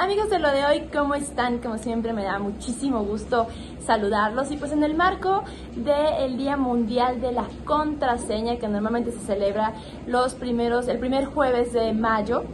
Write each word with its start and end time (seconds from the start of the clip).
Amigos 0.00 0.30
de 0.30 0.38
lo 0.38 0.52
de 0.52 0.64
hoy, 0.64 0.88
¿cómo 0.92 1.16
están? 1.16 1.58
Como 1.58 1.76
siempre 1.76 2.12
me 2.12 2.22
da 2.22 2.38
muchísimo 2.38 3.02
gusto 3.02 3.48
saludarlos 3.84 4.48
y 4.52 4.56
pues 4.56 4.70
en 4.70 4.84
el 4.84 4.94
marco 4.94 5.42
del 5.74 6.38
Día 6.38 6.56
Mundial 6.56 7.20
de 7.20 7.32
la 7.32 7.48
Contraseña 7.64 8.58
que 8.58 8.68
normalmente 8.68 9.10
se 9.10 9.18
celebra 9.18 9.72
los 10.06 10.34
primeros, 10.34 10.86
el 10.86 11.00
primer 11.00 11.24
jueves 11.24 11.72
de 11.72 11.92
mayo, 11.94 12.44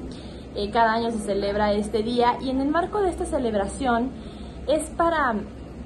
eh, 0.55 0.71
cada 0.71 0.95
año 0.95 1.11
se 1.11 1.19
celebra 1.19 1.75
este 1.75 2.03
día 2.03 2.39
y 2.41 2.49
en 2.49 2.63
el 2.63 2.69
marco 2.69 3.03
de 3.03 3.11
esta 3.11 3.27
celebración 3.27 4.09
es 4.67 4.89
para 4.89 5.35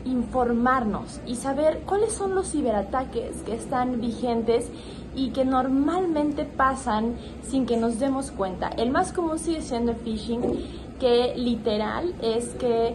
informarnos 0.05 1.21
y 1.27 1.35
saber 1.35 1.81
cuáles 1.85 2.13
son 2.13 2.37
los 2.37 2.53
ciberataques 2.53 3.43
que 3.43 3.57
están 3.57 4.01
vigentes 4.01 4.71
y 5.17 5.31
que 5.31 5.45
normalmente 5.45 6.45
pasan 6.45 7.17
sin 7.43 7.67
que 7.67 7.77
nos 7.77 7.99
demos 7.99 8.31
cuenta. 8.31 8.69
El 8.69 8.91
más 8.91 9.13
común 9.13 9.41
sigue 9.41 9.61
siendo 9.61 9.91
el 9.91 9.99
phishing 9.99 10.87
que 10.99 11.35
literal 11.37 12.15
es 12.23 12.49
que 12.55 12.95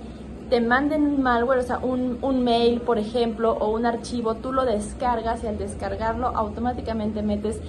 te 0.50 0.62
manden 0.62 1.04
un 1.04 1.24
malware, 1.24 1.60
o 1.60 1.64
sea, 1.64 1.80
un, 1.80 2.20
un, 2.22 2.44
mail, 2.44 2.82
por 2.82 3.00
ejemplo, 3.00 3.54
o 3.54 3.72
un 3.72 3.86
archivo, 3.86 4.36
tú 4.36 4.52
lo 4.52 4.66
descargas 4.66 5.44
y 5.44 5.48
al 5.48 5.58
descargarlo 5.58 6.28
automáticamente 6.28 7.24
metes 7.24 7.60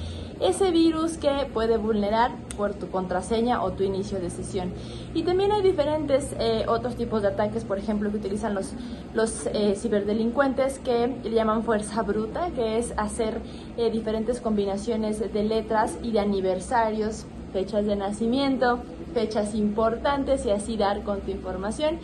ese 0.40 0.70
virus 0.70 1.16
que 1.16 1.30
puede 1.52 1.76
vulnerar 1.76 2.32
por 2.56 2.74
tu 2.74 2.90
contraseña 2.90 3.62
o 3.62 3.72
tu 3.72 3.84
inicio 3.84 4.20
de 4.20 4.30
sesión. 4.30 4.72
Y 5.14 5.22
también 5.22 5.52
hay 5.52 5.62
diferentes 5.62 6.34
eh, 6.38 6.64
otros 6.68 6.96
tipos 6.96 7.22
de 7.22 7.28
ataques, 7.28 7.64
por 7.64 7.78
ejemplo, 7.78 8.10
que 8.10 8.18
utilizan 8.18 8.54
los, 8.54 8.72
los 9.14 9.46
eh, 9.46 9.74
ciberdelincuentes 9.76 10.78
que 10.78 11.14
llaman 11.24 11.62
fuerza 11.62 12.02
bruta, 12.02 12.50
que 12.50 12.78
es 12.78 12.92
hacer 12.96 13.40
eh, 13.76 13.90
diferentes 13.90 14.40
combinaciones 14.40 15.20
de 15.32 15.44
letras 15.44 15.96
y 16.02 16.12
de 16.12 16.20
aniversarios, 16.20 17.26
fechas 17.52 17.86
de 17.86 17.96
nacimiento, 17.96 18.80
fechas 19.14 19.54
importantes 19.54 20.44
y 20.44 20.50
así 20.50 20.76
dar 20.76 21.02
con 21.02 21.20
tu 21.20 21.30
información. 21.30 21.98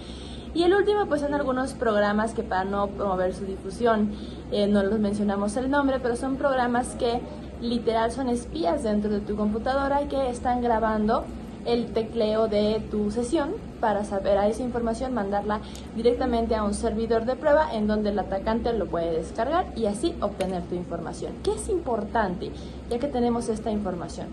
Y 0.55 0.65
el 0.65 0.75
último, 0.75 1.07
pues 1.07 1.21
son 1.21 1.35
algunos 1.35 1.75
programas 1.75 2.33
que 2.33 2.43
para 2.43 2.65
no 2.65 2.89
promover 2.89 3.35
su 3.35 3.45
difusión, 3.45 4.13
eh, 4.51 4.67
no 4.67 4.83
los 4.83 4.99
mencionamos 4.99 5.57
el 5.57 5.71
nombre, 5.71 6.01
pero 6.01 6.17
son 6.17 6.37
programas 6.37 6.89
que 6.97 7.21
literal 7.61 8.11
son 8.11 8.29
espías 8.29 8.83
dentro 8.83 9.11
de 9.11 9.21
tu 9.21 9.37
computadora 9.37 10.03
y 10.03 10.07
que 10.07 10.31
están 10.31 10.63
grabando 10.63 11.25
el 11.67 11.93
tecleo 11.93 12.49
de 12.49 12.83
tu 12.91 13.11
sesión 13.11 13.51
para 13.81 14.05
saber 14.05 14.39
a 14.39 14.49
esa 14.49 14.63
información, 14.63 15.15
mandarla 15.15 15.61
directamente 15.95 16.55
a 16.55 16.65
un 16.65 16.75
servidor 16.75 17.27
de 17.27 17.37
prueba 17.37 17.73
en 17.73 17.87
donde 17.87 18.11
el 18.11 18.19
atacante 18.19 18.73
lo 18.73 18.87
puede 18.87 19.13
descargar 19.13 19.67
y 19.77 19.87
así 19.87 20.15
obtener 20.21 20.63
tu 20.65 20.75
información. 20.75 21.33
¿Qué 21.43 21.53
es 21.53 21.69
importante 21.69 22.51
ya 22.91 22.99
que 22.99 23.09
tenemos 23.09 23.49
esta 23.49 23.71
información? 23.71 24.29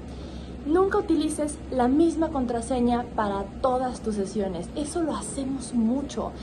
Nunca 0.67 0.97
utilices 0.97 1.57
la 1.71 1.87
misma 1.87 2.27
contraseña 2.27 3.05
para 3.15 3.45
todas 3.61 4.01
tus 4.01 4.15
sesiones. 4.15 4.67
Eso 4.75 5.01
lo 5.01 5.15
hacemos 5.15 5.73
mucho. 5.73 6.33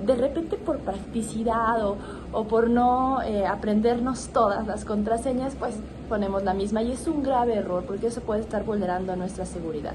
De 0.00 0.14
repente 0.14 0.56
por 0.56 0.78
practicidad 0.78 1.84
o, 1.84 2.44
por 2.44 2.70
no 2.70 3.20
eh, 3.22 3.44
aprendernos 3.44 4.28
todas 4.28 4.64
las 4.68 4.84
contraseñas, 4.84 5.56
pues 5.58 5.74
ponemos 6.08 6.44
la 6.44 6.54
misma 6.54 6.82
y 6.82 6.92
es 6.92 7.08
un 7.08 7.24
grave 7.24 7.56
error 7.56 7.82
porque 7.84 8.06
eso 8.06 8.20
puede 8.20 8.42
estar 8.42 8.64
vulnerando 8.64 9.16
nuestra 9.16 9.46
seguridad. 9.46 9.94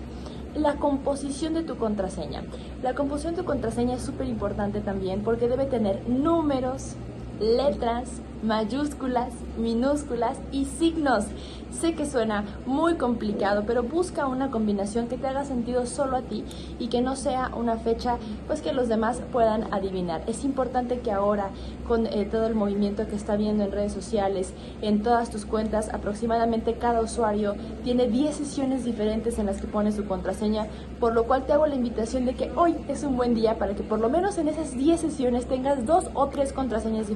La 0.53 0.75
composición 0.75 1.53
de 1.53 1.63
tu 1.63 1.77
contraseña. 1.77 2.43
La 2.83 2.93
composición 2.93 3.35
de 3.35 3.41
tu 3.41 3.45
contraseña 3.45 3.95
es 3.95 4.01
súper 4.01 4.27
importante 4.27 4.81
también 4.81 5.21
porque 5.23 5.47
debe 5.47 5.65
tener 5.65 6.09
números, 6.09 6.95
letras, 7.39 8.21
mayúsculas, 8.43 9.33
minúsculas 9.57 10.37
y 10.51 10.65
signos. 10.65 11.25
Sé 11.71 11.93
que 11.93 12.07
suena 12.07 12.43
muy 12.65 12.95
complicado, 12.95 13.63
pero 13.67 13.83
busca 13.83 14.25
una 14.25 14.49
combinación 14.49 15.07
que 15.07 15.17
te 15.17 15.27
haga 15.27 15.45
sentido 15.45 15.85
solo 15.85 16.17
a 16.17 16.21
ti 16.21 16.43
y 16.79 16.87
que 16.87 17.01
no 17.01 17.15
sea 17.15 17.51
una 17.55 17.77
fecha 17.77 18.17
pues 18.47 18.61
que 18.61 18.73
los 18.73 18.87
demás 18.87 19.21
puedan 19.31 19.71
adivinar. 19.71 20.23
Es 20.25 20.43
importante 20.43 21.01
que 21.01 21.11
ahora 21.11 21.49
con 21.87 22.07
eh, 22.07 22.25
todo 22.25 22.47
el 22.47 22.55
movimiento 22.55 23.05
que 23.07 23.15
está 23.15 23.35
viendo 23.35 23.63
en 23.63 23.71
redes 23.71 23.93
sociales, 23.93 24.53
en 24.81 25.03
todas 25.03 25.29
tus 25.29 25.45
cuentas, 25.45 25.93
aproximadamente 25.93 26.75
cada 26.75 27.01
usuario 27.01 27.55
tiene 27.83 28.07
10 28.07 28.35
sesiones 28.35 28.83
diferentes 28.83 29.37
en 29.37 29.45
las 29.45 29.61
que 29.61 29.67
pone 29.67 29.91
su 29.91 30.05
contraseña, 30.05 30.65
por 30.99 31.13
lo 31.13 31.25
cual 31.25 31.45
te 31.45 31.53
hago 31.53 31.67
la 31.67 31.75
invitación 31.75 32.25
de 32.25 32.33
que 32.33 32.51
hoy 32.55 32.75
es 32.87 33.03
un 33.03 33.17
buen 33.17 33.35
día 33.35 33.59
para 33.59 33.75
que 33.75 33.83
por 33.83 33.99
lo 33.99 34.09
menos 34.09 34.39
en 34.39 34.47
esas 34.47 34.75
10 34.75 34.99
sesiones 34.99 35.45
tengas 35.45 35.85
dos 35.85 36.05
o 36.15 36.27
tres 36.27 36.53
contraseñas 36.53 37.07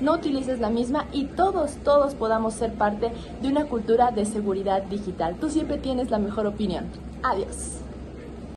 no 0.00 0.14
utilices 0.14 0.60
la 0.60 0.70
misma 0.70 1.06
y 1.12 1.24
todos, 1.24 1.72
todos 1.84 2.14
podamos 2.14 2.54
ser 2.54 2.74
parte 2.74 3.12
de 3.42 3.48
una 3.48 3.66
cultura 3.66 4.10
de 4.10 4.24
seguridad 4.24 4.82
digital. 4.84 5.36
Tú 5.40 5.50
siempre 5.50 5.78
tienes 5.78 6.10
la 6.10 6.18
mejor 6.18 6.46
opinión. 6.46 6.84
Adiós. 7.22 7.84